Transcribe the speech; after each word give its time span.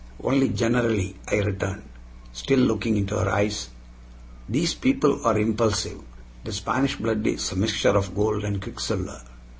"Only 0.23 0.49
generally," 0.49 1.15
I 1.31 1.35
returned, 1.35 1.83
still 2.33 2.57
looking 2.57 2.97
into 2.97 3.15
her 3.19 3.29
eyes. 3.29 3.69
"These 4.49 4.73
people 4.73 5.23
are 5.27 5.37
impulsive. 5.37 6.01
The 6.43 6.51
Spanish 6.53 6.95
blood 6.95 7.27
is 7.27 7.51
a 7.51 7.55
mixture 7.55 7.89
of 7.95 8.15
gold 8.15 8.43
and 8.43 8.59
quicksilver." 8.59 9.21